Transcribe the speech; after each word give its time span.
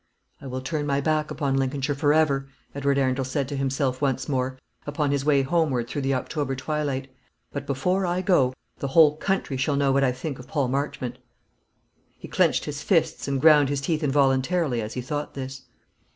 "I 0.41 0.47
will 0.47 0.61
turn 0.61 0.87
my 0.87 0.99
back 0.99 1.29
upon 1.29 1.57
Lincolnshire 1.57 1.93
for 1.95 2.11
ever," 2.11 2.47
Edward 2.73 2.97
Arundel 2.97 3.23
said 3.23 3.47
to 3.49 3.55
himself 3.55 4.01
once 4.01 4.27
more, 4.27 4.57
upon 4.87 5.11
his 5.11 5.23
way 5.23 5.43
homeward 5.43 5.87
through 5.87 6.01
the 6.01 6.15
October 6.15 6.55
twilight; 6.55 7.13
"but 7.51 7.67
before 7.67 8.03
I 8.07 8.23
go, 8.23 8.51
the 8.79 8.87
whole 8.87 9.15
country 9.17 9.57
shall 9.57 9.75
know 9.75 9.91
what 9.91 10.03
I 10.03 10.11
think 10.11 10.39
of 10.39 10.47
Paul 10.47 10.69
Marchmont." 10.69 11.19
He 12.17 12.27
clenched 12.27 12.65
his 12.65 12.81
fists 12.81 13.27
and 13.27 13.39
ground 13.39 13.69
his 13.69 13.79
teeth 13.81 14.01
involuntarily 14.03 14.81
as 14.81 14.95
he 14.95 15.01
thought 15.01 15.35
this. 15.35 15.65